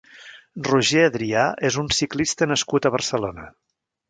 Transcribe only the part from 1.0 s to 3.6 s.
Adrià és un ciclista nascut a Barcelona.